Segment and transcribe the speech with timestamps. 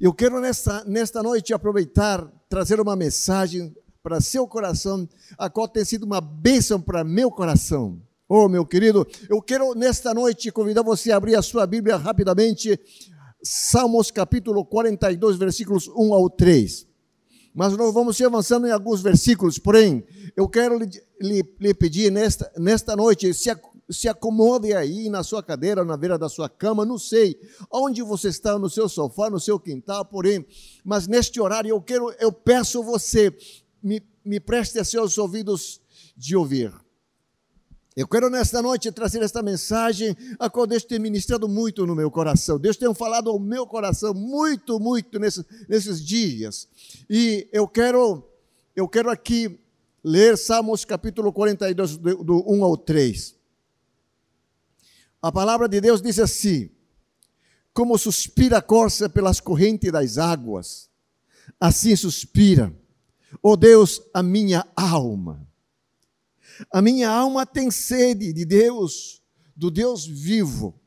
[0.00, 5.84] Eu quero nesta, nesta noite aproveitar, trazer uma mensagem para seu coração, a qual tem
[5.84, 8.00] sido uma bênção para meu coração.
[8.26, 12.80] Oh, meu querido, eu quero nesta noite convidar você a abrir a sua Bíblia rapidamente,
[13.42, 16.86] Salmos capítulo 42, versículos 1 ao 3.
[17.54, 20.02] Mas nós vamos ir avançando em alguns versículos, porém,
[20.34, 20.88] eu quero lhe,
[21.20, 23.50] lhe, lhe pedir nesta, nesta noite, se,
[23.90, 27.38] se acomode aí na sua cadeira, na beira da sua cama, não sei
[27.70, 30.46] onde você está, no seu sofá, no seu quintal, porém,
[30.84, 33.36] mas neste horário eu quero, eu peço você,
[33.82, 35.80] me, me preste a seus ouvidos
[36.16, 36.72] de ouvir.
[37.96, 42.10] Eu quero nesta noite trazer esta mensagem, a qual Deus tem ministrado muito no meu
[42.10, 42.58] coração.
[42.58, 46.68] Deus tem falado ao meu coração muito, muito nesses, nesses dias.
[47.10, 48.24] E eu quero,
[48.76, 49.58] eu quero aqui
[50.04, 53.39] ler Salmos capítulo 42, do, do 1 ao 3.
[55.22, 56.70] A palavra de Deus diz assim:
[57.72, 60.88] Como suspira a corça pelas correntes das águas,
[61.58, 62.74] assim suspira,
[63.42, 65.46] ó oh Deus, a minha alma.
[66.70, 69.22] A minha alma tem sede de Deus,
[69.56, 70.78] do Deus vivo.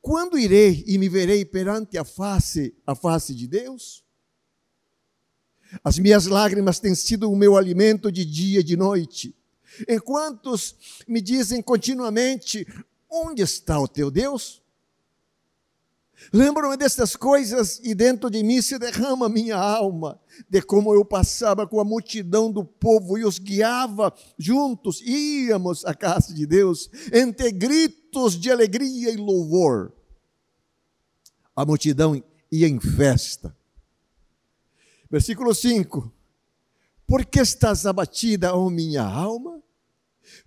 [0.00, 4.02] Quando irei e me verei perante a face, a face de Deus?
[5.84, 9.36] As minhas lágrimas têm sido o meu alimento de dia e de noite.
[9.88, 10.54] Enquanto
[11.06, 12.66] me dizem continuamente:
[13.10, 14.62] Onde está o teu Deus?
[16.32, 21.66] Lembro-me destas coisas e dentro de mim se derrama minha alma, de como eu passava
[21.66, 27.50] com a multidão do povo e os guiava juntos, íamos à casa de Deus, entre
[27.50, 29.92] gritos de alegria e louvor.
[31.56, 33.56] A multidão ia em festa.
[35.10, 36.12] Versículo 5:
[37.06, 39.60] Por que estás abatida, ó minha alma?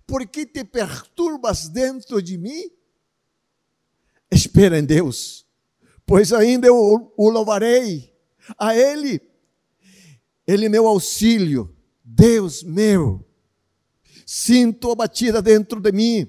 [0.06, 2.70] Por que te perturbas dentro de mim?
[4.30, 5.46] Espera em Deus,
[6.04, 8.12] pois ainda eu o louvarei.
[8.58, 9.20] A Ele,
[10.46, 13.24] Ele é meu auxílio, Deus meu.
[14.26, 16.28] Sinto abatida dentro de mim,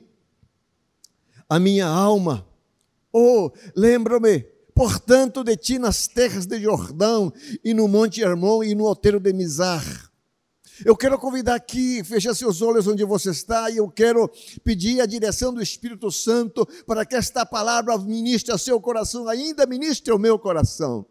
[1.49, 2.47] a minha alma.
[3.11, 4.41] Oh, lembro-me,
[4.73, 7.33] portanto, de ti nas terras de Jordão,
[7.63, 10.11] e no Monte Hermon, e no outeiro de Mizar
[10.83, 14.29] eu quero convidar aqui, feche seus olhos onde você está, e eu quero
[14.63, 19.65] pedir a direção do Espírito Santo para que esta palavra ministre ao seu coração, ainda
[19.65, 21.05] ministre ao meu coração.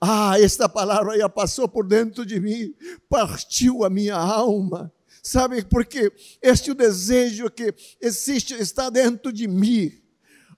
[0.00, 2.74] Ah, esta palavra já passou por dentro de mim,
[3.08, 4.92] partiu a minha alma.
[5.22, 6.12] Sabe por quê?
[6.40, 9.92] Este é o desejo que existe, está dentro de mim.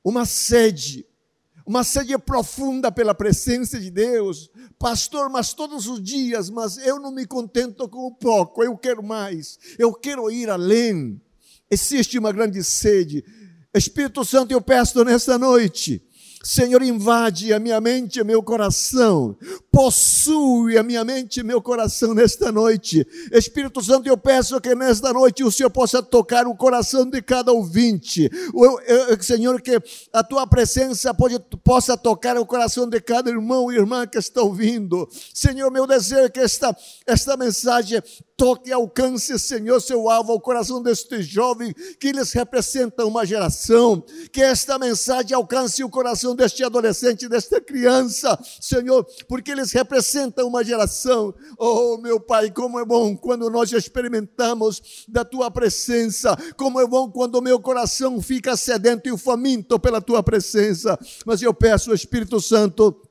[0.05, 1.07] Uma sede,
[1.69, 4.51] uma sede profunda pela presença de Deus.
[4.79, 9.03] Pastor, mas todos os dias, mas eu não me contento com o pouco, eu quero
[9.03, 11.21] mais, eu quero ir além.
[11.71, 13.23] Existe uma grande sede.
[13.75, 16.03] Espírito Santo, eu peço nesta noite,
[16.43, 19.37] Senhor, invade a minha mente e meu coração,
[19.73, 23.05] possui a minha mente e meu coração nesta noite.
[23.33, 27.53] Espírito Santo, eu peço que nesta noite o Senhor possa tocar o coração de cada
[27.53, 28.31] ouvinte.
[28.55, 29.83] Eu, eu, Senhor, que
[30.13, 34.41] a tua presença pode, possa tocar o coração de cada irmão e irmã que está
[34.41, 35.09] ouvindo.
[35.35, 38.01] Senhor, meu desejo é que esta, esta mensagem
[38.39, 44.03] toque e alcance, Senhor, seu alvo ao coração deste jovem que eles representam uma geração.
[44.33, 50.63] Que esta mensagem alcance o coração deste adolescente, desta criança, Senhor, porque eles representam uma
[50.63, 51.35] geração.
[51.59, 57.11] Oh, meu Pai, como é bom quando nós experimentamos da tua presença, como é bom
[57.11, 60.97] quando o meu coração fica sedento e faminto pela tua presença.
[61.27, 63.08] Mas eu peço, Espírito Santo,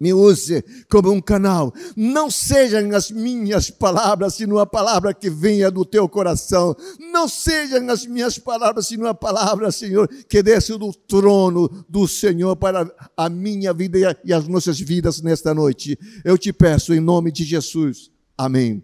[0.00, 1.72] me use como um canal.
[1.94, 6.74] Não sejam as minhas palavras, sino a palavra que venha do teu coração.
[7.12, 12.56] Não sejam as minhas palavras, sino a palavra, Senhor, que desce do trono do Senhor
[12.56, 15.98] para a minha vida e as nossas vidas nesta noite.
[16.24, 18.10] Eu te peço em nome de Jesus.
[18.38, 18.82] Amém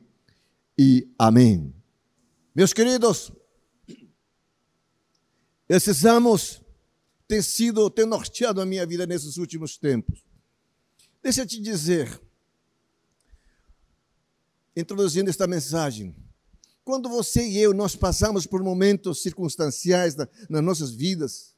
[0.78, 1.74] e amém.
[2.54, 3.32] Meus queridos,
[5.66, 6.60] esses anos
[7.26, 10.25] têm sido, têm norteado a minha vida nesses últimos tempos.
[11.26, 12.22] Deixa eu te dizer,
[14.76, 16.14] introduzindo esta mensagem,
[16.84, 21.52] quando você e eu nós passamos por momentos circunstanciais na, nas nossas vidas,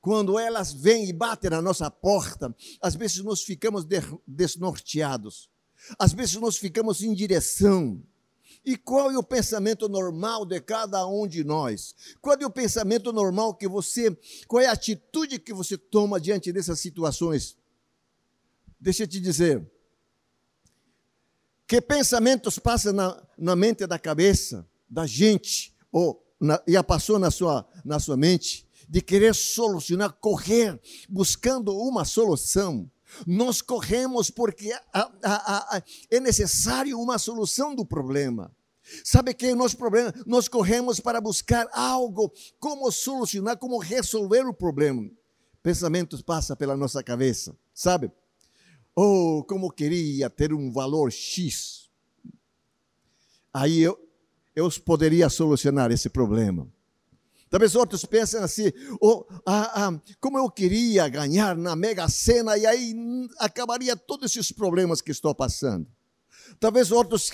[0.00, 3.86] quando elas vêm e batem na nossa porta, às vezes nós ficamos
[4.26, 5.50] desnorteados,
[5.98, 8.02] às vezes nós ficamos em direção.
[8.64, 11.94] E qual é o pensamento normal de cada um de nós?
[12.22, 14.16] Qual é o pensamento normal que você,
[14.48, 17.62] qual é a atitude que você toma diante dessas situações?
[18.84, 19.66] Deixa eu te dizer.
[21.66, 27.30] Que pensamentos passam na, na mente da cabeça da gente, ou na, já passou na
[27.30, 30.78] sua, na sua mente, de querer solucionar, correr,
[31.08, 32.90] buscando uma solução.
[33.26, 38.54] Nós corremos porque a, a, a, é necessário uma solução do problema.
[39.02, 44.52] Sabe que o nosso problema, nós corremos para buscar algo, como solucionar, como resolver o
[44.52, 45.10] problema.
[45.62, 48.12] Pensamentos passam pela nossa cabeça, sabe?
[48.96, 51.90] Oh, como queria ter um valor X.
[53.52, 53.98] Aí eu,
[54.54, 56.68] eu poderia solucionar esse problema.
[57.50, 62.66] Talvez outros pensem assim, oh, ah, ah, como eu queria ganhar na Mega Sena e
[62.66, 62.94] aí
[63.38, 65.86] acabaria todos esses problemas que estou passando.
[66.58, 67.30] Talvez outros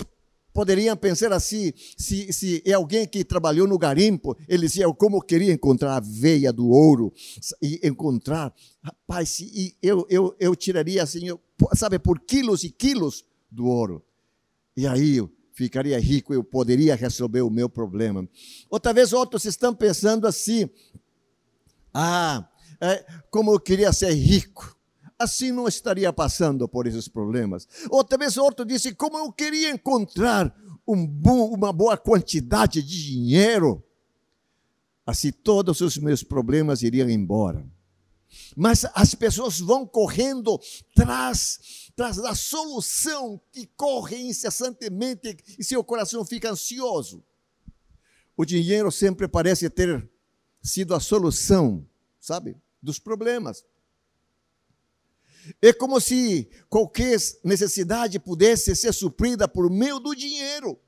[0.61, 5.23] poderiam pensar assim, se, se é alguém que trabalhou no garimpo, ele dizia, como eu
[5.23, 7.15] queria encontrar a veia do ouro,
[7.63, 11.41] e encontrar, rapaz, e eu, eu, eu tiraria assim, eu,
[11.75, 14.05] sabe, por quilos e quilos do ouro.
[14.77, 18.29] E aí eu ficaria rico, eu poderia resolver o meu problema.
[18.69, 20.69] Ou talvez outros estão pensando assim,
[21.95, 22.47] ah,
[22.83, 24.79] é, como eu queria ser rico
[25.21, 27.69] assim não estaria passando por esses problemas.
[27.91, 30.55] Ou talvez outro disse: como eu queria encontrar
[30.89, 31.05] um
[31.53, 33.85] uma boa quantidade de dinheiro,
[35.07, 37.65] assim todos os meus problemas iriam embora.
[38.57, 40.59] Mas as pessoas vão correndo
[40.95, 41.59] traz
[41.97, 47.23] da solução que corre incessantemente e seu coração fica ansioso.
[48.37, 50.09] O dinheiro sempre parece ter
[50.63, 51.87] sido a solução,
[52.19, 53.65] sabe, dos problemas.
[55.61, 60.79] É como se qualquer necessidade pudesse ser suprida por meio do dinheiro.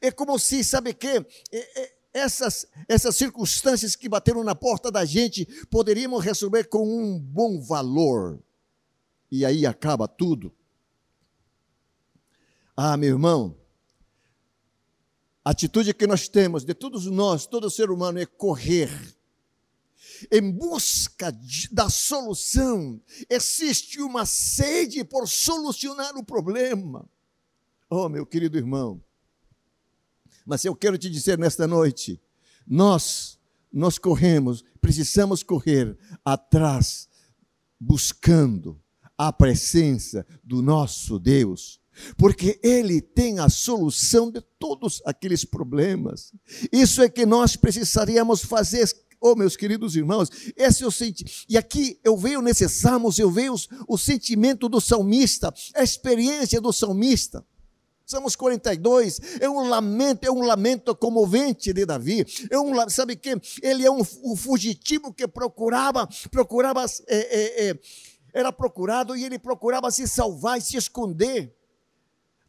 [0.00, 5.04] É como se, sabe que é, é, essas, essas circunstâncias que bateram na porta da
[5.04, 8.40] gente poderíamos resolver com um bom valor.
[9.30, 10.52] E aí acaba tudo.
[12.76, 13.56] Ah, meu irmão,
[15.44, 18.90] a atitude que nós temos, de todos nós, todo ser humano, é correr
[20.30, 21.32] em busca
[21.70, 23.00] da solução.
[23.28, 27.08] Existe uma sede por solucionar o problema.
[27.88, 29.02] Oh, meu querido irmão.
[30.44, 32.20] Mas eu quero te dizer nesta noite,
[32.66, 33.38] nós
[33.72, 37.08] nós corremos, precisamos correr atrás
[37.80, 38.80] buscando
[39.18, 41.80] a presença do nosso Deus
[42.16, 46.32] porque Ele tem a solução de todos aqueles problemas.
[46.72, 48.86] Isso é que nós precisaríamos fazer
[49.26, 51.34] Oh, meus queridos irmãos, esse é o sentimento.
[51.48, 56.70] E aqui eu vejo nesses salmos, eu vejo o sentimento do salmista, a experiência do
[56.74, 57.42] salmista.
[58.04, 62.26] Salmos 42 é um lamento, é um lamento comovente de Davi.
[62.50, 67.78] É um, sabe que ele é um, um fugitivo que procurava, procurava, é, é, é,
[68.34, 71.50] era procurado e ele procurava se salvar e se esconder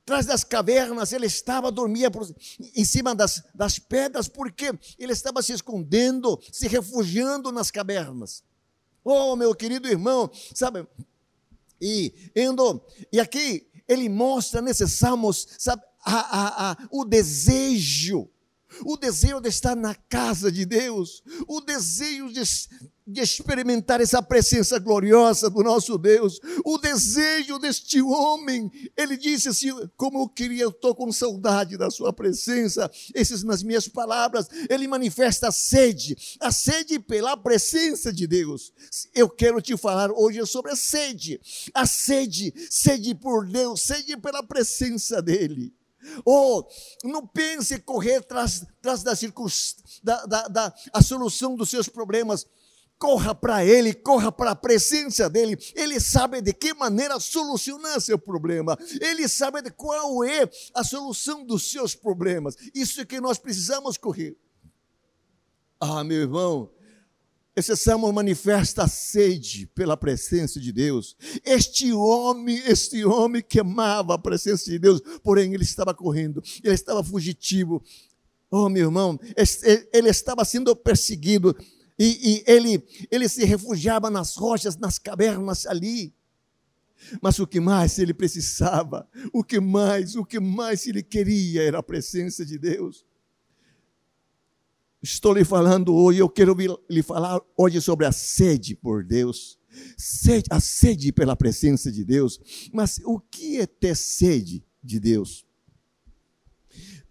[0.06, 2.30] atrás das cavernas, ele estava, dormia por,
[2.76, 8.44] em cima das, das pedras, porque ele estava se escondendo, se refugiando nas cavernas.
[9.04, 10.88] Oh, meu querido irmão, sabe?
[11.82, 18.30] E, indo, e aqui ele mostra nesses salmos, sabe, a, a, a, o desejo
[18.84, 22.42] o desejo de estar na casa de Deus, o desejo de,
[23.08, 28.72] de experimentar essa presença gloriosa do nosso Deus, o desejo deste homem.
[28.98, 32.90] Ele disse assim: Como eu queria, estou com saudade da Sua presença.
[33.14, 38.74] Essas nas minhas palavras, ele manifesta a sede, a sede pela presença de Deus.
[39.14, 41.40] Eu quero te falar hoje sobre a sede,
[41.74, 45.74] a sede, sede por Deus, sede pela presença dEle.
[46.24, 49.14] Ou oh, não pense correr atrás, atrás da,
[50.04, 52.46] da, da, da a solução dos seus problemas.
[52.98, 55.58] Corra para Ele, corra para a presença dEle.
[55.76, 58.78] Ele sabe de que maneira solucionar seu problema.
[59.02, 62.56] Ele sabe de qual é a solução dos seus problemas.
[62.74, 64.38] Isso é que nós precisamos correr.
[65.80, 66.72] Ah, meu irmão,
[67.56, 71.16] esse salmo manifesta sede pela presença de Deus.
[71.46, 76.74] Este homem, este homem que amava a presença de Deus, porém ele estava correndo, ele
[76.74, 77.82] estava fugitivo.
[78.52, 79.18] Oh, meu irmão,
[79.94, 81.56] ele estava sendo perseguido
[81.98, 86.14] e, e ele, ele se refugiava nas rochas, nas cavernas ali.
[87.22, 91.80] Mas o que mais ele precisava, o que mais, o que mais ele queria era
[91.80, 93.06] a presença de Deus.
[95.06, 96.58] Estou lhe falando hoje, eu quero
[96.90, 99.60] lhe falar hoje sobre a sede por Deus,
[99.96, 102.40] sede, a sede pela presença de Deus.
[102.74, 105.46] Mas o que é ter sede de Deus?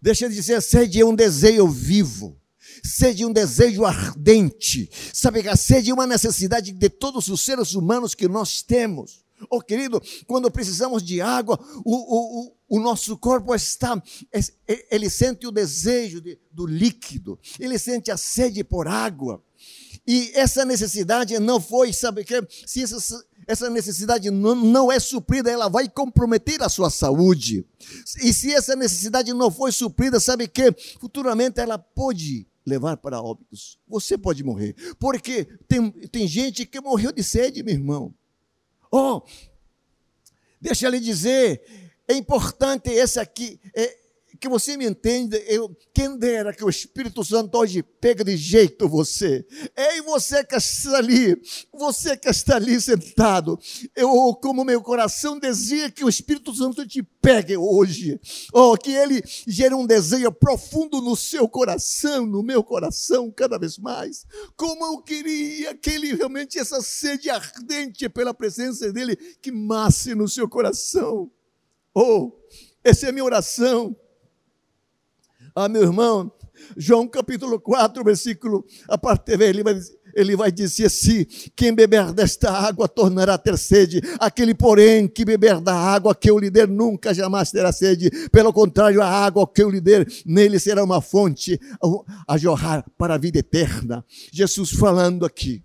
[0.02, 2.36] Deixa eu dizer, sede é um desejo vivo,
[2.82, 4.90] sede é um desejo ardente.
[5.12, 9.24] Sabe que a sede é uma necessidade de todos os seres humanos que nós temos.
[9.48, 14.02] Oh, querido, quando precisamos de água, o, o, o nosso corpo está,
[14.90, 19.42] ele sente o desejo de, do líquido, ele sente a sede por água.
[20.06, 25.50] E essa necessidade não foi, sabe que, se essa, essa necessidade não, não é suprida,
[25.50, 27.66] ela vai comprometer a sua saúde.
[28.23, 33.78] E se essa necessidade não for suprida, sabe que futuramente ela pode levar para óbitos.
[33.88, 34.75] Você pode morrer.
[34.99, 38.14] Porque tem, tem gente que morreu de sede, meu irmão.
[38.90, 39.23] Oh,
[40.61, 41.62] deixa eu lhe dizer,
[42.08, 44.04] é importante esse aqui, é,
[44.40, 48.88] que você me entenda, eu, quem dera que o Espírito Santo hoje pega de jeito
[48.88, 49.46] você.
[49.76, 51.40] Ei, você que está ali,
[51.73, 53.58] você que está ali sentado,
[53.94, 54.11] eu,
[54.42, 58.20] como meu coração deseja que o Espírito Santo te pegue hoje,
[58.52, 63.78] oh, que ele gere um desejo profundo no seu coração, no meu coração, cada vez
[63.78, 64.26] mais.
[64.56, 70.28] Como eu queria que ele realmente, essa sede ardente pela presença dele, que masse no
[70.28, 71.30] seu coração.
[71.94, 72.32] Oh,
[72.82, 73.96] essa é a minha oração.
[75.54, 76.32] Ah, meu irmão,
[76.76, 79.80] João capítulo 4, versículo, a parte B, ele vai,
[80.16, 81.24] ele vai dizer assim:
[81.54, 86.28] quem beber desta água tornará a ter sede, aquele, porém, que beber da água que
[86.28, 90.04] eu lhe der nunca jamais terá sede, pelo contrário, a água que eu lhe der,
[90.26, 91.60] nele será uma fonte
[92.26, 94.04] a jorrar para a vida eterna.
[94.32, 95.62] Jesus falando aqui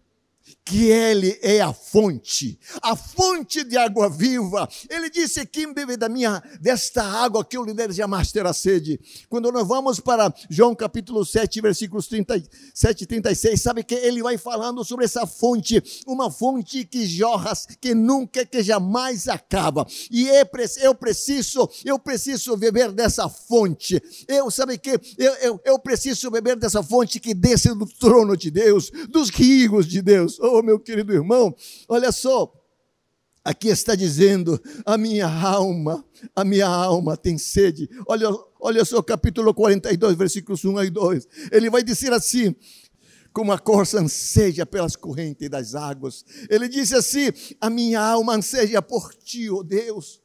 [0.69, 4.69] que Ele é a fonte, a fonte de água viva.
[4.88, 8.99] Ele disse: Quem bebe da minha, desta água que eu lhe der jamais terá sede.
[9.27, 14.38] Quando nós vamos para João capítulo 7, versículos 37 e 36, sabe que ele vai
[14.38, 19.88] falando sobre essa fonte, uma fonte que jorra, que nunca, que jamais acaba.
[20.11, 23.99] E eu preciso, eu preciso beber dessa fonte.
[24.27, 28.51] Eu, sabe que eu, eu, eu preciso beber dessa fonte que desce do trono de
[28.51, 30.38] Deus, dos rios de Deus.
[30.39, 31.56] Oh, Oh, meu querido irmão,
[31.88, 32.54] olha só,
[33.46, 37.89] aqui está dizendo: a minha alma, a minha alma tem sede.
[38.06, 38.28] Olha,
[38.60, 41.28] olha só, capítulo 42, versículos 1 e 2.
[41.54, 42.54] Ele vai dizer assim:
[43.32, 46.25] como a corça anseja pelas correntes das águas.
[46.50, 50.22] Ele disse assim: A minha alma anseja por ti, ó oh Deus.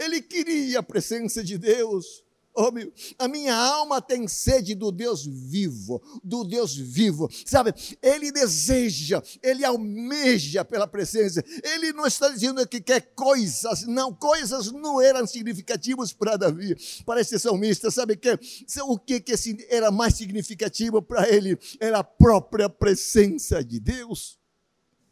[0.00, 2.25] Ele queria a presença de Deus.
[2.58, 7.74] Oh, meu, a minha alma tem sede do Deus vivo, do Deus vivo, sabe?
[8.00, 11.44] Ele deseja, ele almeja pela presença.
[11.62, 17.20] Ele não está dizendo que quer coisas, não, coisas não eram significativas para Davi, para
[17.20, 18.38] esse salmista, sabe que
[18.82, 19.34] o que, que
[19.68, 24.38] era mais significativo para ele era a própria presença de Deus.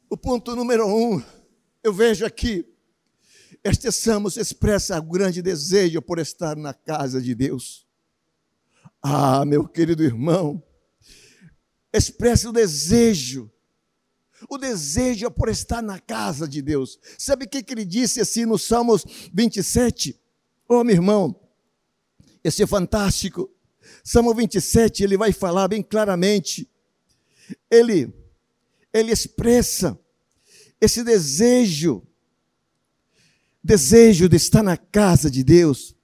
[0.09, 1.23] O ponto número um,
[1.83, 2.74] eu vejo aqui
[3.65, 7.87] este Salmos expressa o grande desejo por estar na casa de Deus.
[9.03, 10.63] Ah, meu querido irmão,
[11.91, 13.51] expressa o desejo,
[14.51, 16.99] o desejo por estar na casa de Deus.
[17.19, 19.03] Sabe o que, que ele disse assim no Salmos
[19.33, 20.21] 27?
[20.69, 21.35] Oh, meu irmão,
[22.43, 23.51] esse é fantástico.
[24.03, 26.69] Salmo 27, ele vai falar bem claramente.
[27.71, 28.13] Ele,
[28.93, 29.99] ele expressa
[30.79, 32.07] esse desejo
[33.65, 35.97] desejo de estar na casa de Deus.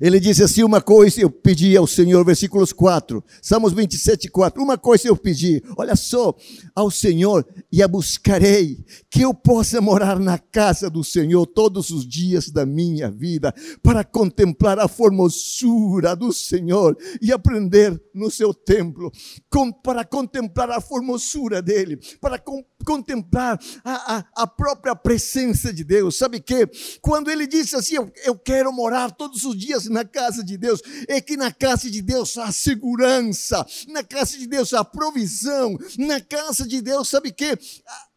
[0.00, 4.62] Ele disse assim: Uma coisa eu pedi ao Senhor, versículos 4, Salmos 27, 4.
[4.62, 6.34] Uma coisa eu pedi, olha só,
[6.74, 12.06] ao Senhor e a buscarei, que eu possa morar na casa do Senhor todos os
[12.06, 19.10] dias da minha vida, para contemplar a formosura do Senhor e aprender no seu templo,
[19.48, 25.84] com, para contemplar a formosura dele, para com, contemplar a, a, a, própria presença de
[25.84, 26.16] Deus.
[26.16, 26.68] Sabe que
[27.00, 30.80] quando ele disse assim, eu, eu quero morar todos os dias na casa de Deus,
[31.08, 36.20] é que na casa de Deus há segurança, na casa de Deus há provisão, na
[36.20, 37.58] casa de Deus, sabe que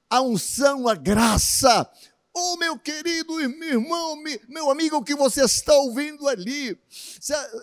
[0.09, 1.89] a unção, a graça,
[2.35, 4.15] Oh, meu querido irmão,
[4.49, 6.75] meu amigo que você está ouvindo ali,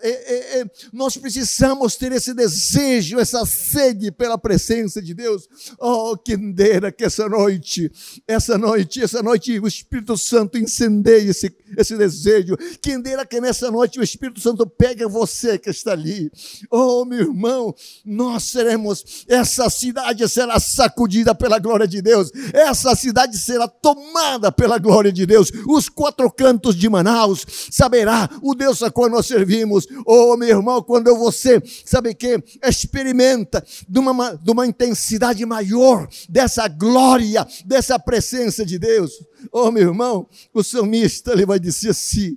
[0.01, 5.49] é, é, é, nós precisamos ter esse desejo, essa sede pela presença de Deus.
[5.77, 7.91] Oh, quem dera que essa noite,
[8.29, 12.57] essa noite, essa noite o Espírito Santo incendeie esse, esse desejo.
[12.81, 16.31] Quem dera que nessa noite o Espírito Santo pegue você que está ali.
[16.71, 17.75] Oh, meu irmão,
[18.05, 24.79] nós seremos, essa cidade será sacudida pela glória de Deus, essa cidade será tomada pela
[24.79, 25.51] glória de Deus.
[25.67, 29.87] Os quatro cantos de Manaus saberá o Deus a qual nós servimos.
[30.05, 36.69] Oh, meu irmão, quando você, sabe que, experimenta de uma, de uma intensidade maior dessa
[36.69, 39.13] glória, dessa presença de Deus.
[39.51, 42.37] Oh, meu irmão, o salmista ele vai dizer assim: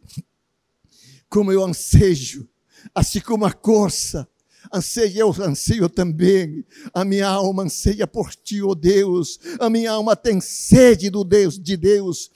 [1.28, 2.48] como eu ansejo,
[2.96, 4.26] assim como a corça
[4.74, 6.66] anseia, eu anseio também.
[6.94, 9.40] A minha alma anseia por ti, ó oh Deus.
[9.60, 12.32] A minha alma tem sede do Deus, de Deus.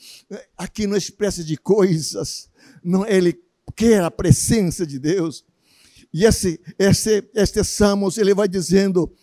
[0.58, 2.50] Aqui não expressa de coisas.
[2.84, 3.42] Não, ele
[3.76, 5.44] quer a presença de Deus.
[6.14, 9.14] E esse, esse, este Salmos, ele vai dizendo,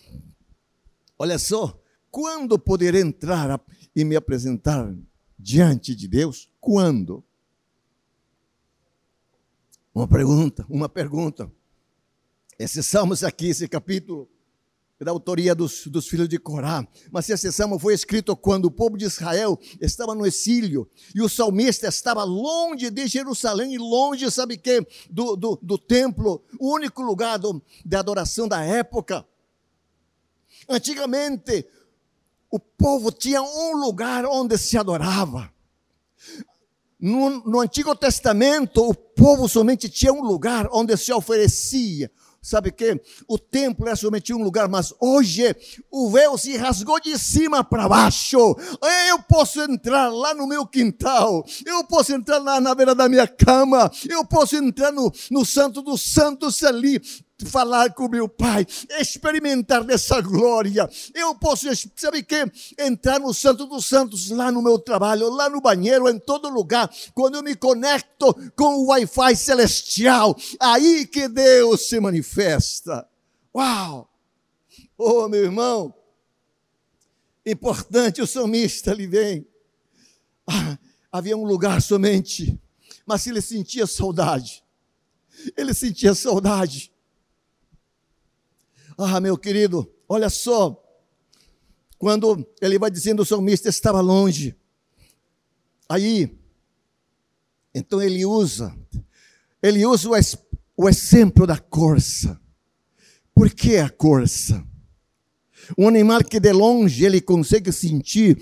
[1.18, 1.80] olha só,
[2.10, 3.60] quando poder entrar
[3.94, 4.94] e me apresentar
[5.38, 6.50] diante de Deus?
[6.60, 7.24] Quando?
[9.94, 11.50] Uma pergunta, uma pergunta.
[12.58, 14.28] Esses salmos aqui, esse capítulo,
[15.00, 16.86] da autoria dos, dos, filhos de Corá.
[17.10, 21.28] Mas esse salmo foi escrito quando o povo de Israel estava no exílio e o
[21.28, 27.02] salmista estava longe de Jerusalém e longe, sabe que, do, do, do templo, o único
[27.02, 29.26] lugar do, de adoração da época.
[30.68, 31.66] Antigamente,
[32.50, 35.52] o povo tinha um lugar onde se adorava.
[36.98, 42.10] No, no Antigo Testamento, o povo somente tinha um lugar onde se oferecia
[42.44, 45.56] Sabe que o templo é somente um lugar, mas hoje
[45.90, 48.54] o véu se rasgou de cima para baixo.
[49.08, 53.26] Eu posso entrar lá no meu quintal, eu posso entrar lá na beira da minha
[53.26, 57.00] cama, eu posso entrar no, no Santo dos Santos ali
[57.44, 58.66] falar com meu pai,
[58.98, 60.88] experimentar dessa glória.
[61.14, 62.44] Eu posso, sabe que?
[62.78, 66.90] Entrar no Santo dos Santos, lá no meu trabalho, lá no banheiro, em todo lugar.
[67.14, 73.06] Quando eu me conecto com o Wi-Fi celestial, aí que Deus se manifesta.
[73.54, 74.10] Uau!
[74.96, 75.94] Oh, meu irmão,
[77.44, 79.46] importante, o salmista ali vem.
[80.46, 80.78] Ah,
[81.10, 82.58] havia um lugar somente,
[83.04, 84.62] mas ele sentia saudade.
[85.56, 86.93] Ele sentia saudade
[88.96, 90.80] ah, meu querido, olha só.
[91.98, 94.56] Quando ele vai dizendo o salmista estava longe.
[95.88, 96.36] Aí,
[97.74, 98.76] então ele usa,
[99.62, 102.40] ele usa o, o exemplo da corça.
[103.34, 104.64] Por que a corça?
[105.78, 108.38] Um animal que de longe ele consegue sentir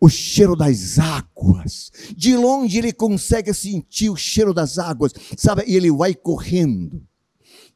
[0.00, 1.90] o cheiro das águas.
[2.16, 5.64] De longe ele consegue sentir o cheiro das águas, sabe?
[5.66, 7.02] E ele vai correndo.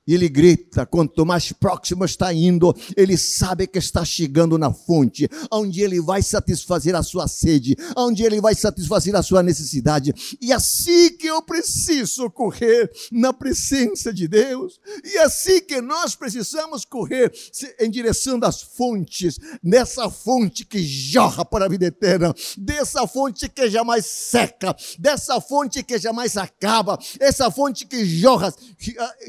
[0.08, 5.28] E ele grita, quanto mais próximo está indo, ele sabe que está chegando na fonte,
[5.52, 10.14] onde ele vai satisfazer a sua sede, onde ele vai satisfazer a sua necessidade.
[10.40, 16.86] E assim que eu preciso correr na presença de Deus, e assim que nós precisamos
[16.86, 17.30] correr
[17.78, 23.68] em direção das fontes, nessa fonte que jorra para a vida eterna, dessa fonte que
[23.68, 28.54] jamais seca, dessa fonte que jamais acaba, essa fonte que jorra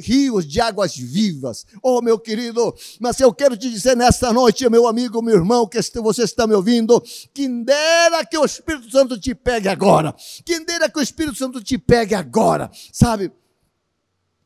[0.01, 1.65] rios de água águas vivas.
[1.81, 5.79] Oh, meu querido, mas eu quero te dizer nesta noite, meu amigo, meu irmão, que
[5.99, 7.03] você está me ouvindo,
[7.33, 10.15] quem dera que o Espírito Santo te pegue agora.
[10.45, 12.69] Quem dera que o Espírito Santo te pegue agora.
[12.93, 13.31] Sabe?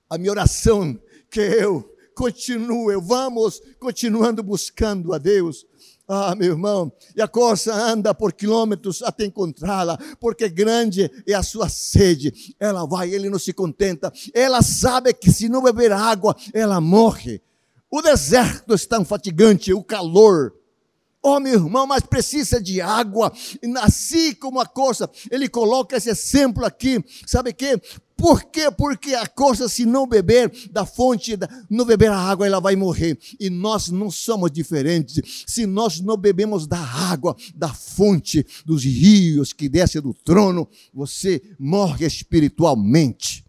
[0.10, 5.66] A minha oração que eu continue, vamos continuando buscando a Deus
[6.08, 11.44] ah, meu irmão, e a corça anda por quilômetros até encontrá-la, porque grande é a
[11.44, 12.34] sua sede.
[12.60, 14.12] Ela vai, ele não se contenta.
[14.34, 17.42] Ela sabe que se não beber água, ela morre.
[17.90, 20.54] O deserto está fatigante, o calor.
[21.26, 23.32] Oh, meu irmão, mas precisa de água.
[23.82, 27.02] Assim como a corça, ele coloca esse exemplo aqui.
[27.26, 27.80] Sabe que?
[28.18, 28.70] Por quê?
[28.70, 31.38] Porque a coisa, se não beber da fonte,
[31.70, 33.18] não beber a água, ela vai morrer.
[33.40, 35.46] E nós não somos diferentes.
[35.48, 41.42] Se nós não bebemos da água, da fonte, dos rios que desce do trono, você
[41.58, 43.46] morre espiritualmente.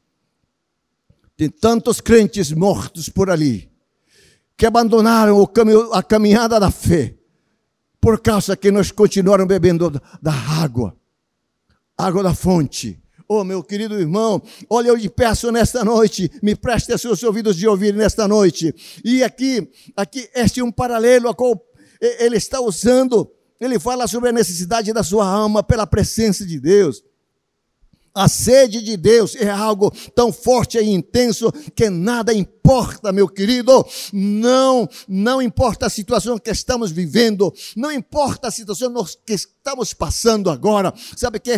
[1.37, 3.69] Tem tantos crentes mortos por ali,
[4.57, 5.43] que abandonaram
[5.93, 7.17] a caminhada da fé,
[8.05, 9.91] por causa que nós continuaram bebendo
[10.21, 10.95] da água,
[11.97, 16.93] água da fonte Oh, meu querido irmão, olha, eu lhe peço nesta noite, me preste
[16.93, 18.75] os seus ouvidos de ouvir nesta noite.
[19.03, 21.59] E aqui, aqui, este é um paralelo a qual
[22.21, 23.27] ele está usando.
[23.59, 27.03] Ele fala sobre a necessidade da sua alma pela presença de Deus.
[28.15, 33.85] A sede de Deus é algo tão forte e intenso que nada importa, meu querido.
[34.13, 38.95] Não, não importa a situação que estamos vivendo, não importa a situação
[39.27, 40.93] que estamos passando agora.
[41.17, 41.51] Sabe que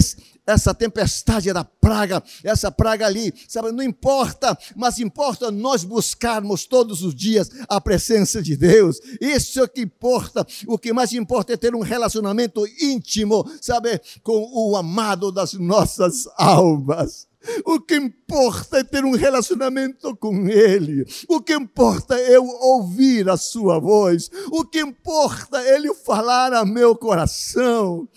[0.47, 7.03] essa tempestade da praga, essa praga ali, sabe, não importa, mas importa nós buscarmos todos
[7.03, 9.01] os dias a presença de Deus.
[9.21, 10.47] Isso é o que importa.
[10.69, 16.29] O que mais importa é ter um relacionamento íntimo, sabe, com o amado das nossas
[16.37, 17.27] almas.
[17.65, 21.05] O que importa é ter um relacionamento com Ele.
[21.29, 24.31] O que importa é eu ouvir a Sua voz.
[24.51, 28.09] O que importa é Ele falar a meu coração.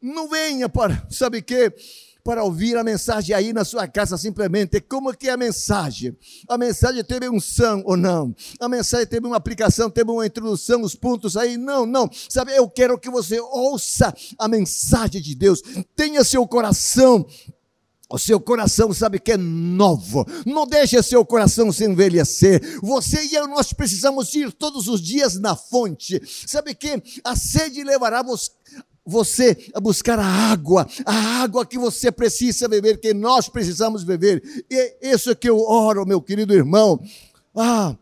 [0.00, 1.72] Não venha para, sabe que?
[2.22, 4.80] Para ouvir a mensagem aí na sua casa simplesmente.
[4.80, 6.16] Como que é a mensagem?
[6.48, 8.34] A mensagem teve um som ou não?
[8.58, 11.56] A mensagem teve uma aplicação, teve uma introdução, os pontos aí?
[11.56, 12.10] Não, não.
[12.28, 15.62] Sabe, eu quero que você ouça a mensagem de Deus.
[15.94, 17.24] Tenha seu coração
[18.08, 20.24] o seu coração sabe que é novo.
[20.44, 22.78] Não deixe seu coração se envelhecer.
[22.80, 26.22] Você e eu, nós precisamos ir todos os dias na fonte.
[26.46, 28.24] Sabe que a sede levará
[29.04, 34.40] você a buscar a água, a água que você precisa beber, que nós precisamos beber.
[34.70, 37.00] E isso que eu oro, meu querido irmão.
[37.56, 37.96] Ah,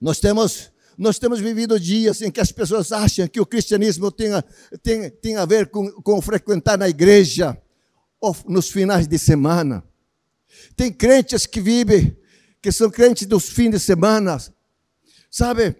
[0.00, 4.32] nós temos nós temos vivido dias em que as pessoas acham que o cristianismo tem,
[4.82, 7.58] tem, tem a ver com, com frequentar na igreja
[8.46, 9.84] nos finais de semana.
[10.76, 12.16] Tem crentes que vivem,
[12.60, 14.38] que são crentes dos fins de semana,
[15.30, 15.76] sabe?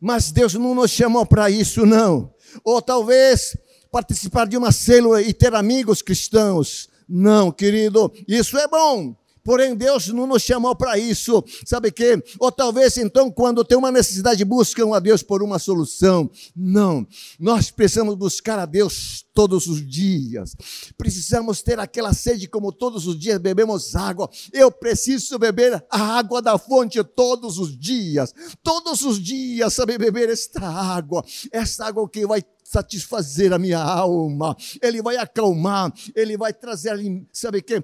[0.00, 2.34] Mas Deus não nos chamou para isso, não.
[2.64, 3.56] Ou talvez
[3.90, 6.88] participar de uma célula e ter amigos cristãos.
[7.08, 9.16] Não, querido, isso é bom.
[9.46, 12.20] Porém, Deus não nos chamou para isso, sabe que?
[12.40, 16.28] Ou talvez então, quando tem uma necessidade, buscam a Deus por uma solução.
[16.54, 17.06] Não,
[17.38, 20.56] nós precisamos buscar a Deus todos os dias.
[20.98, 24.28] Precisamos ter aquela sede como todos os dias bebemos água.
[24.52, 28.34] Eu preciso beber a água da fonte todos os dias.
[28.64, 31.24] Todos os dias, sabe, beber esta água.
[31.52, 36.92] Esta água que vai satisfazer a minha alma, Ele vai acalmar, Ele vai trazer,
[37.32, 37.82] sabe que?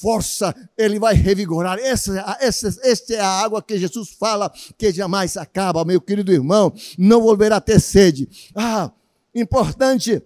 [0.00, 1.78] Força, Ele vai revigorar.
[1.78, 6.72] Essa, essa, esta é a água que Jesus fala que jamais acaba, meu querido irmão,
[6.98, 8.28] não volverá a ter sede.
[8.54, 8.90] Ah,
[9.34, 10.22] importante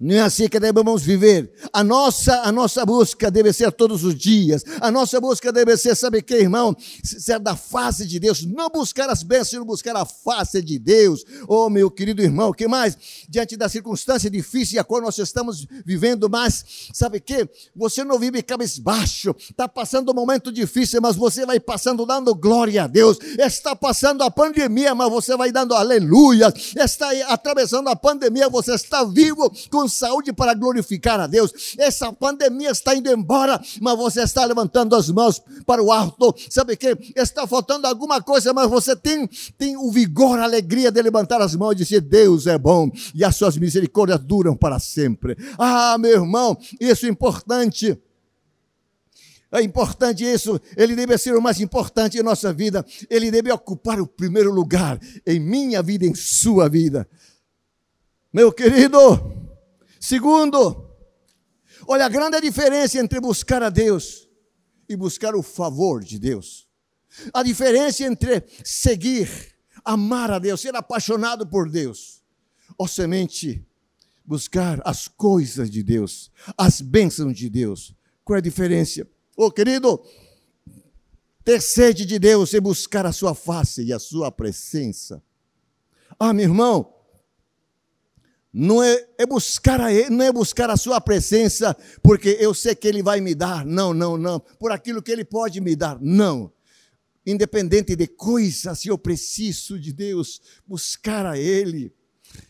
[0.00, 1.52] não é assim que devemos viver.
[1.72, 4.64] A nossa, a nossa busca deve ser todos os dias.
[4.80, 6.74] A nossa busca deve ser, sabe que, irmão?
[7.04, 8.44] Ser da face de Deus.
[8.44, 11.24] Não buscar as bênçãos, não buscar a face de Deus.
[11.46, 12.96] Oh, meu querido irmão, o que mais?
[13.28, 17.48] Diante da circunstância difícil a qual nós estamos vivendo, mas, sabe que?
[17.76, 19.34] Você não vive cabisbaixo.
[19.38, 23.18] Está passando um momento difícil, mas você vai passando dando glória a Deus.
[23.38, 26.52] Está passando a pandemia, mas você vai dando aleluia.
[26.76, 31.76] Está atravessando a pandemia, você está vivo com saúde para glorificar a Deus.
[31.78, 36.34] Essa pandemia está indo embora, mas você está levantando as mãos para o alto.
[36.50, 39.28] Sabe que está faltando alguma coisa, mas você tem,
[39.58, 43.24] tem o vigor, a alegria de levantar as mãos e dizer: Deus é bom e
[43.24, 45.36] as suas misericórdias duram para sempre.
[45.58, 47.98] Ah, meu irmão, isso é importante.
[49.52, 54.00] É importante isso, ele deve ser o mais importante em nossa vida, ele deve ocupar
[54.00, 57.06] o primeiro lugar em minha vida, em sua vida.
[58.32, 58.98] Meu querido,
[60.02, 60.90] Segundo,
[61.86, 64.28] olha a grande diferença entre buscar a Deus
[64.88, 66.66] e buscar o favor de Deus.
[67.32, 69.30] A diferença entre seguir,
[69.84, 72.20] amar a Deus, ser apaixonado por Deus,
[72.76, 73.64] ou semente
[74.24, 77.94] buscar as coisas de Deus, as bênçãos de Deus.
[78.24, 79.02] Qual é a diferença?
[79.36, 80.04] Ô oh, querido,
[81.44, 85.22] ter sede de Deus e buscar a sua face e a sua presença.
[86.18, 86.92] Ah, meu irmão,
[88.52, 92.74] não é, é, buscar a ele, não é buscar a sua presença, porque eu sei
[92.74, 93.64] que ele vai me dar.
[93.64, 94.40] Não, não, não.
[94.58, 95.98] Por aquilo que ele pode me dar.
[96.00, 96.52] Não.
[97.24, 101.94] Independente de coisas, eu preciso de Deus, buscar a Ele.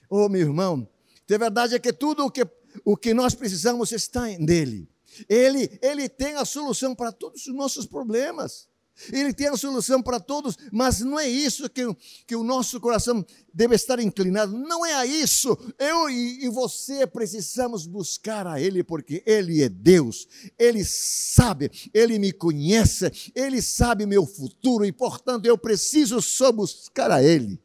[0.09, 0.89] Oh, meu irmão,
[1.27, 2.47] de verdade é que tudo o que,
[2.85, 4.89] o que nós precisamos está nele.
[5.29, 8.67] Ele, ele tem a solução para todos os nossos problemas.
[9.11, 11.83] Ele tem a solução para todos, mas não é isso que,
[12.27, 14.57] que o nosso coração deve estar inclinado.
[14.57, 15.57] Não é a isso.
[15.79, 20.29] Eu e, e você precisamos buscar a Ele, porque Ele é Deus.
[20.59, 27.11] Ele sabe, Ele me conhece, Ele sabe meu futuro e, portanto, eu preciso só buscar
[27.11, 27.61] a Ele.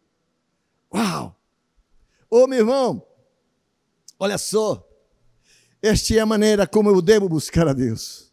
[0.94, 1.36] Uau!
[2.30, 3.06] Ô meu irmão,
[4.20, 4.84] olha só.
[5.82, 8.27] Esta é a maneira como eu devo buscar a Deus.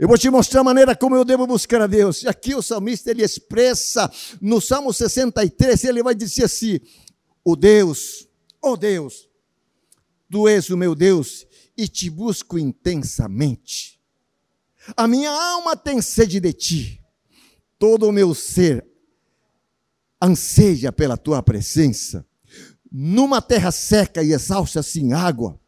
[0.00, 2.22] Eu vou te mostrar a maneira como eu devo buscar a Deus.
[2.22, 4.10] E aqui o salmista ele expressa
[4.40, 6.80] no Salmo 63, ele vai dizer assim:
[7.44, 8.26] "O Deus,
[8.62, 9.28] ó oh Deus,
[10.30, 14.00] tu és o meu Deus e te busco intensamente.
[14.96, 17.04] A minha alma tem sede de ti.
[17.78, 18.88] Todo o meu ser
[20.18, 22.26] anseia pela tua presença.
[22.90, 25.59] Numa terra seca e exausta sem água,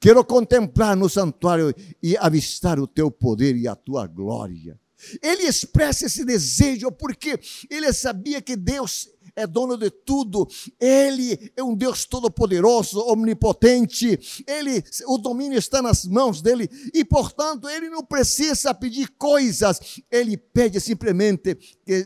[0.00, 4.78] Quero contemplar no santuário e avistar o teu poder e a tua glória.
[5.22, 7.38] Ele expressa esse desejo porque
[7.70, 10.46] ele sabia que Deus é dono de tudo,
[10.80, 16.68] Ele é um Deus todo-poderoso, omnipotente, Ele, o domínio está nas mãos dele.
[16.92, 21.56] E, portanto, Ele não precisa pedir coisas, Ele pede simplesmente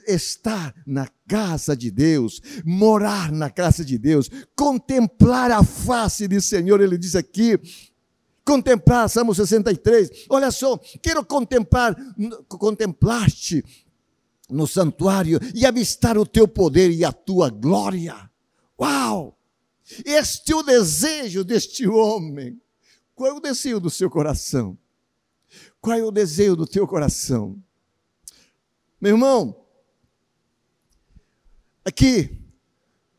[0.07, 6.81] estar na casa de Deus, morar na casa de Deus, contemplar a face do Senhor,
[6.81, 7.59] Ele diz aqui,
[8.45, 10.27] contemplar, Salmo 63.
[10.29, 11.97] Olha só, quero contemplar,
[12.49, 13.65] contemplar-te
[14.53, 18.31] no santuário e avistar o teu poder e a tua glória.
[18.81, 19.39] Uau!
[20.05, 22.61] Este é o desejo deste homem.
[23.15, 24.79] Qual é o desejo do seu coração?
[25.81, 27.63] Qual é o desejo do teu coração?
[29.01, 29.65] Meu irmão,
[31.85, 32.41] aqui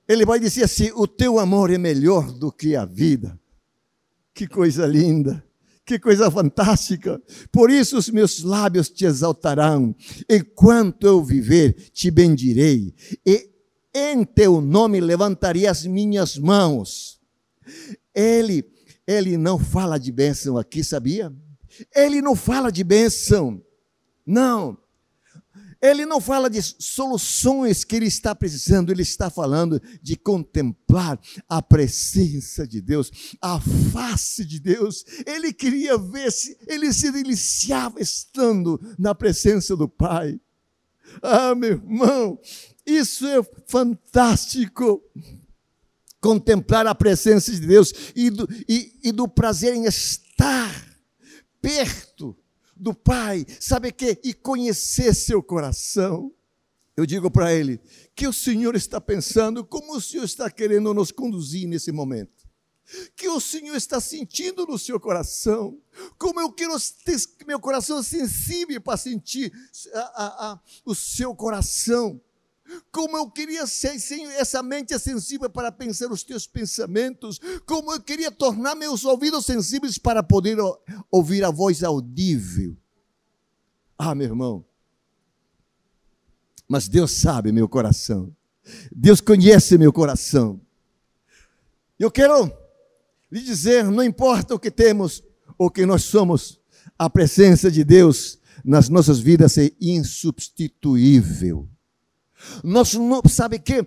[0.07, 3.39] Ele vai dizer assim: o teu amor é melhor do que a vida.
[4.33, 5.45] Que coisa linda.
[5.85, 7.21] Que coisa fantástica!
[7.51, 9.93] Por isso os meus lábios te exaltarão.
[10.29, 12.93] Enquanto eu viver, te bendirei.
[13.25, 13.49] E
[13.93, 17.19] em teu nome levantarei as minhas mãos.
[18.15, 18.65] Ele,
[19.05, 21.33] ele não fala de bênção aqui, sabia?
[21.93, 23.61] Ele não fala de bênção.
[24.25, 24.77] Não.
[25.83, 31.19] Ele não fala de soluções que ele está precisando, ele está falando de contemplar
[31.49, 33.59] a presença de Deus, a
[33.91, 35.03] face de Deus.
[35.25, 40.39] Ele queria ver se ele se deliciava estando na presença do Pai.
[41.21, 42.39] Ah, meu irmão,
[42.85, 45.03] isso é fantástico.
[46.21, 50.97] Contemplar a presença de Deus e do, e, e do prazer em estar
[51.61, 52.37] perto
[52.83, 54.19] do Pai, sabe que?
[54.23, 56.31] E conhecer seu coração.
[56.95, 57.79] Eu digo para ele:
[58.13, 62.43] que o Senhor está pensando, como o Senhor está querendo nos conduzir nesse momento.
[63.15, 65.79] Que o Senhor está sentindo no seu coração,
[66.17, 67.17] como eu quero ter
[67.47, 69.51] meu coração sensível para sentir
[69.93, 72.21] a, a, a, o seu coração.
[72.91, 78.01] Como eu queria ser sem essa mente sensível para pensar os teus pensamentos, como eu
[78.01, 80.57] queria tornar meus ouvidos sensíveis para poder
[81.11, 82.75] ouvir a voz audível.
[83.97, 84.65] Ah, meu irmão.
[86.67, 88.35] Mas Deus sabe meu coração.
[88.91, 90.59] Deus conhece meu coração.
[91.99, 92.51] Eu quero
[93.31, 95.23] lhe dizer, não importa o que temos
[95.57, 96.59] ou que nós somos,
[96.97, 101.67] a presença de Deus nas nossas vidas é insubstituível.
[102.63, 103.85] Nós não, sabe que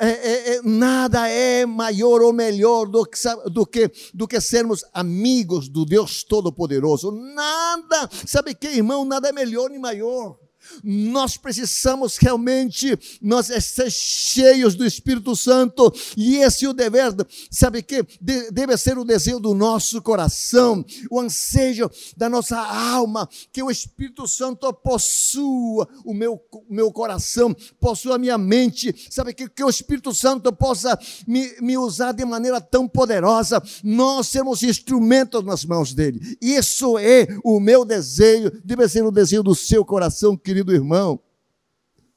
[0.00, 3.18] é, é, é, nada é maior ou melhor do que,
[3.50, 7.10] do, que, do que sermos amigos do Deus Todo-Poderoso.
[7.10, 10.36] Nada, sabe que, irmão, nada é melhor nem maior.
[10.82, 15.92] Nós precisamos realmente nós ser cheios do Espírito Santo.
[16.16, 17.14] E esse é o dever,
[17.50, 23.62] sabe que deve ser o desejo do nosso coração, o ansejo da nossa alma, que
[23.62, 29.64] o Espírito Santo possua o meu, meu coração, possua a minha mente, sabe que, que
[29.64, 35.64] o Espírito Santo possa me, me usar de maneira tão poderosa, nós sermos instrumentos nas
[35.64, 36.20] mãos dele.
[36.40, 41.20] Isso é o meu desejo, deve ser o desejo do seu coração, querido querido irmão.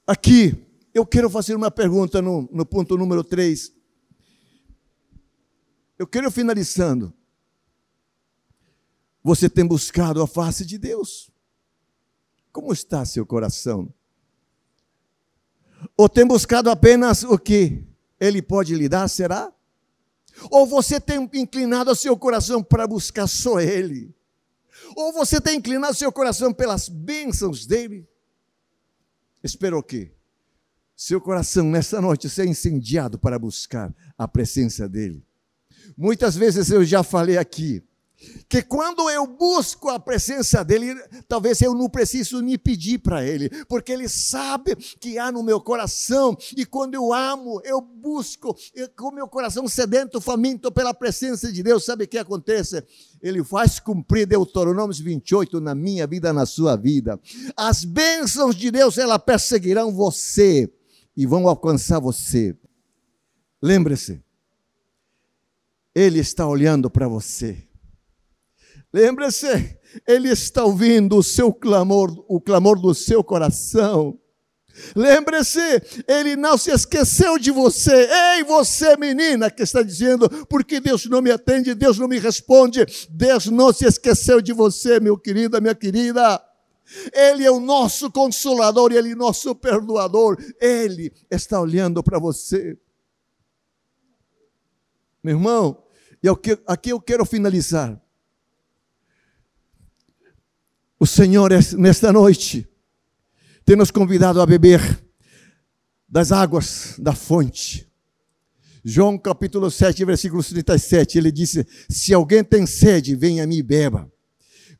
[0.07, 0.55] Aqui,
[0.93, 3.71] eu quero fazer uma pergunta no, no ponto número 3.
[5.99, 7.13] Eu quero finalizando.
[9.23, 11.29] Você tem buscado a face de Deus?
[12.51, 13.93] Como está seu coração?
[15.95, 17.83] Ou tem buscado apenas o que
[18.19, 19.53] Ele pode lhe dar, será?
[20.49, 24.11] Ou você tem inclinado seu coração para buscar só Ele?
[24.95, 28.09] Ou você tem inclinado seu coração pelas bênçãos dele?
[29.43, 30.11] Espero o quê?
[30.95, 35.25] Seu coração nessa noite seja incendiado para buscar a presença dEle.
[35.97, 37.83] Muitas vezes eu já falei aqui,
[38.47, 40.95] que quando eu busco a presença dele,
[41.27, 45.61] talvez eu não preciso nem pedir para ele, porque ele sabe que há no meu
[45.61, 51.51] coração, e quando eu amo, eu busco, eu, com meu coração sedento, faminto pela presença
[51.51, 52.83] de Deus, sabe o que acontece?
[53.21, 57.19] Ele faz cumprir Deuteronômio 28 na minha vida, na sua vida.
[57.55, 60.71] As bênçãos de Deus, elas perseguirão você
[61.15, 62.55] e vão alcançar você.
[63.61, 64.23] Lembre-se,
[65.93, 67.70] Ele está olhando para você.
[68.93, 69.77] Lembre-se,
[70.07, 74.17] Ele está ouvindo o seu clamor, o clamor do seu coração.
[74.95, 75.59] Lembre-se,
[76.07, 78.07] ele não se esqueceu de você.
[78.09, 82.85] Ei, você menina que está dizendo, porque Deus não me atende, Deus não me responde.
[83.09, 86.41] Deus não se esqueceu de você, meu querido, minha querida.
[87.13, 90.37] Ele é o nosso consolador, ele é o nosso perdoador.
[90.59, 92.77] Ele está olhando para você.
[95.23, 95.83] Meu irmão,
[96.65, 98.01] aqui eu quero finalizar.
[101.01, 102.69] O Senhor, nesta noite,
[103.65, 105.03] tem nos convidado a beber
[106.07, 107.91] das águas da fonte.
[108.85, 113.63] João capítulo 7, versículo 37, ele disse: Se alguém tem sede, venha a mim e
[113.63, 114.13] beba.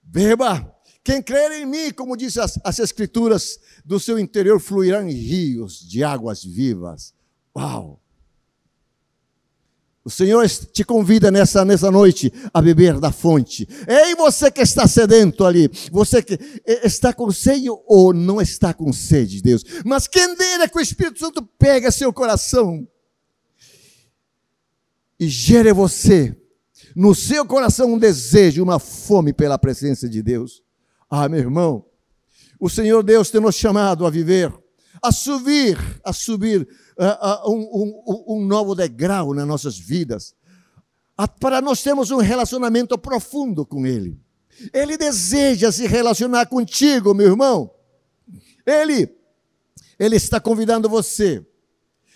[0.04, 0.72] Beba.
[1.04, 6.04] Quem crer em mim, como diz as, as escrituras, do seu interior fluirão rios de
[6.04, 7.16] águas vivas.
[7.58, 8.00] Uau!
[10.04, 13.68] O Senhor te convida nessa, nessa noite a beber da fonte.
[13.88, 16.40] Ei, você que está sedento ali, você que
[16.84, 19.64] está com sede ou não está com sede, Deus.
[19.86, 22.88] Mas quem dera que o Espírito Santo pega seu coração
[25.20, 26.36] e gere você,
[26.96, 30.64] no seu coração, um desejo, uma fome pela presença de Deus.
[31.08, 31.86] Ah, meu irmão,
[32.60, 34.52] o Senhor Deus tem nos chamado a viver,
[35.00, 36.68] a subir, a subir
[37.46, 40.36] um, um, um novo degrau nas nossas vidas,
[41.40, 44.20] para nós termos um relacionamento profundo com Ele.
[44.74, 47.72] Ele deseja se relacionar contigo, meu irmão.
[48.66, 49.10] Ele,
[50.00, 51.46] Ele está convidando você.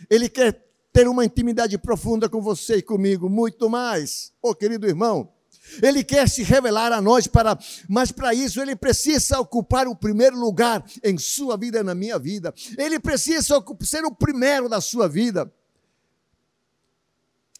[0.09, 5.34] Ele quer ter uma intimidade profunda com você e comigo, muito mais, oh querido irmão.
[5.81, 7.57] Ele quer se revelar a nós para,
[7.89, 12.17] mas para isso ele precisa ocupar o primeiro lugar em sua vida e na minha
[12.19, 12.53] vida.
[12.77, 15.51] Ele precisa ser o primeiro da sua vida.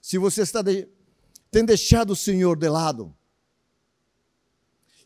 [0.02, 0.88] Se você está de,
[1.52, 3.16] tem deixado o Senhor de lado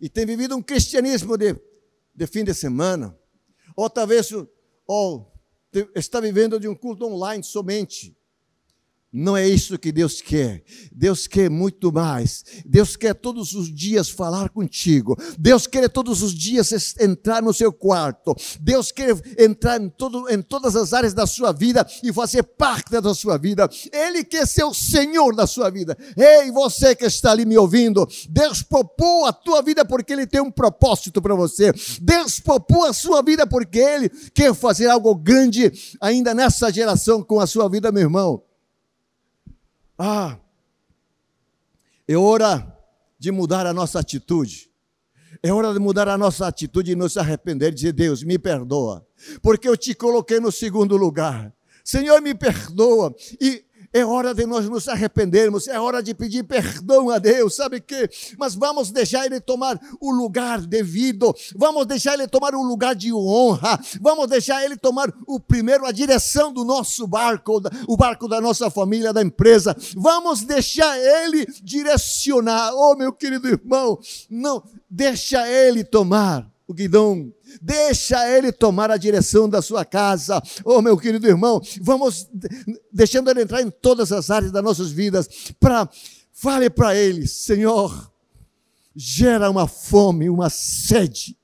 [0.02, 1.56] e tem vivido um cristianismo de,
[2.14, 3.18] de fim de semana,
[3.76, 4.30] ou talvez
[4.86, 5.32] ou
[5.96, 8.16] está vivendo de um culto online somente,
[9.12, 10.64] não é isso que Deus quer.
[10.92, 12.44] Deus quer muito mais.
[12.64, 15.18] Deus quer todos os dias falar contigo.
[15.38, 18.36] Deus quer todos os dias entrar no seu quarto.
[18.62, 22.92] Deus quer entrar em, todo, em todas as áreas da sua vida e fazer parte
[23.02, 23.68] da sua vida.
[23.92, 25.98] Ele quer ser o Senhor da sua vida.
[26.16, 30.42] Ei, você que está ali me ouvindo, Deus propôs a tua vida porque Ele tem
[30.42, 31.74] um propósito para você.
[32.00, 37.40] Deus propôs a sua vida porque Ele quer fazer algo grande ainda nessa geração com
[37.40, 38.49] a sua vida, meu irmão.
[40.02, 40.40] Ah,
[42.08, 42.74] é hora
[43.20, 44.72] de mudar a nossa atitude.
[45.44, 49.06] É hora de mudar a nossa atitude e nos arrepender, dizer: Deus, me perdoa,
[49.42, 51.54] porque eu te coloquei no segundo lugar.
[51.84, 53.14] Senhor, me perdoa.
[53.42, 57.82] E é hora de nós nos arrependermos, é hora de pedir perdão a Deus, sabe
[57.82, 58.10] que?
[58.38, 63.14] Mas vamos deixar Ele tomar o lugar devido, vamos deixar Ele tomar o lugar de
[63.14, 68.40] honra, vamos deixar Ele tomar o primeiro, a direção do nosso barco, o barco da
[68.40, 74.00] nossa família, da empresa, vamos deixar Ele direcionar, oh meu querido irmão,
[74.30, 80.42] não, deixa Ele tomar o guidão Deixa Ele tomar a direção da sua casa.
[80.64, 82.28] Oh, meu querido irmão, vamos
[82.92, 85.28] deixando Ele entrar em todas as áreas das nossas vidas.
[85.60, 85.90] Para
[86.32, 88.12] fale para Ele, Senhor,
[88.96, 91.38] gera uma fome, uma sede,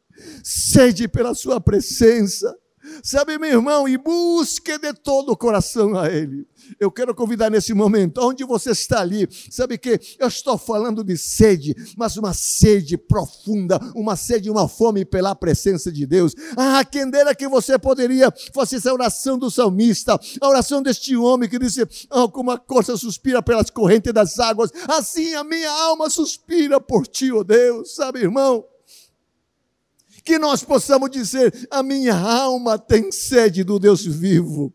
[0.43, 2.55] sede pela Sua presença.
[3.03, 6.47] Sabe, meu irmão, e busque de todo o coração a Ele.
[6.79, 11.17] Eu quero convidar nesse momento, onde você está ali, sabe que eu estou falando de
[11.17, 16.33] sede, mas uma sede profunda, uma sede, uma fome pela presença de Deus.
[16.57, 21.49] Ah, quem dera que você poderia fazer essa oração do salmista, a oração deste homem
[21.49, 26.09] que disse: oh, como a costa suspira pelas correntes das águas, assim a minha alma
[26.09, 28.65] suspira por ti, ó oh Deus, sabe, irmão?
[30.25, 34.73] Que nós possamos dizer: a minha alma tem sede do Deus vivo.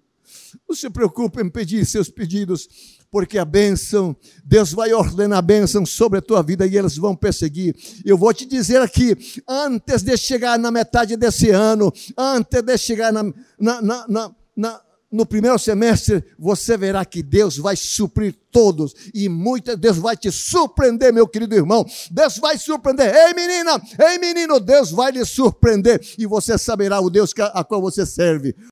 [0.69, 2.69] Não se preocupe em pedir seus pedidos,
[3.11, 7.17] porque a bênção, Deus vai ordenar a bênção sobre a tua vida e eles vão
[7.17, 7.75] perseguir.
[8.05, 9.17] Eu vou te dizer aqui,
[9.49, 13.25] antes de chegar na metade desse ano, antes de chegar na,
[13.59, 19.77] na, na, na no primeiro semestre, você verá que Deus vai suprir todos e muitas
[19.77, 21.85] Deus vai te surpreender, meu querido irmão.
[22.11, 23.13] Deus vai surpreender.
[23.15, 27.81] Ei, menina, ei, menino, Deus vai lhe surpreender e você saberá o Deus a qual
[27.81, 28.55] você serve.